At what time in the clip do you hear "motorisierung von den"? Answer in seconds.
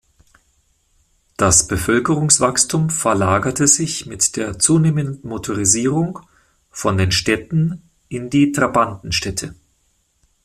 5.29-7.11